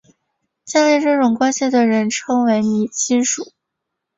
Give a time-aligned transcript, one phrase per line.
[0.65, 3.53] 建立这种关系的人称为拟亲属。